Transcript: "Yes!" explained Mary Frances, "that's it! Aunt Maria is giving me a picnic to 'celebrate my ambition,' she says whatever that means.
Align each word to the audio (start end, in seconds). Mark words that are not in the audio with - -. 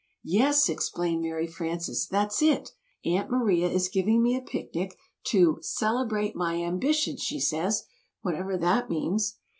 "Yes!" 0.25 0.67
explained 0.67 1.21
Mary 1.21 1.45
Frances, 1.45 2.07
"that's 2.07 2.41
it! 2.41 2.71
Aunt 3.05 3.29
Maria 3.29 3.69
is 3.69 3.87
giving 3.87 4.23
me 4.23 4.35
a 4.35 4.41
picnic 4.41 4.97
to 5.25 5.59
'celebrate 5.61 6.35
my 6.35 6.55
ambition,' 6.55 7.17
she 7.17 7.39
says 7.39 7.83
whatever 8.23 8.57
that 8.57 8.89
means. 8.89 9.35